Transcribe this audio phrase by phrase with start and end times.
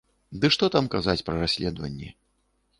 [0.45, 2.13] Ды што там казаць пра расследаванні.